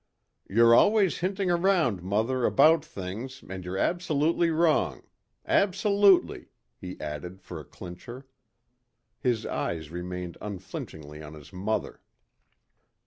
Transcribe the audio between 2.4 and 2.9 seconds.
about